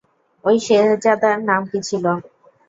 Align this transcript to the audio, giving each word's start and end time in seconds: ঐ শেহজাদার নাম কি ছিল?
ঐ 0.43 0.51
শেহজাদার 0.65 1.37
নাম 1.49 1.61
কি 1.71 1.79
ছিল? 1.87 2.05